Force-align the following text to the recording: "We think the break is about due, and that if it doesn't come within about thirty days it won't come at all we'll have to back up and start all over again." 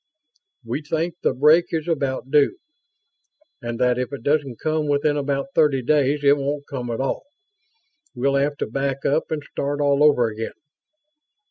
"We 0.65 0.81
think 0.81 1.13
the 1.21 1.31
break 1.31 1.65
is 1.69 1.87
about 1.87 2.31
due, 2.31 2.57
and 3.61 3.79
that 3.79 3.99
if 3.99 4.11
it 4.11 4.23
doesn't 4.23 4.57
come 4.57 4.87
within 4.87 5.15
about 5.15 5.49
thirty 5.53 5.83
days 5.83 6.23
it 6.23 6.37
won't 6.37 6.65
come 6.65 6.89
at 6.89 6.99
all 6.99 7.23
we'll 8.15 8.33
have 8.33 8.57
to 8.57 8.65
back 8.65 9.05
up 9.05 9.29
and 9.29 9.43
start 9.43 9.79
all 9.79 10.03
over 10.03 10.27
again." 10.27 10.53